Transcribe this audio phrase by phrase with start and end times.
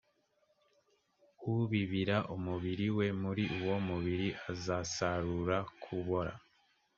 [1.53, 6.33] ubibira umubiri we muri uwo mubiri azasarura kubora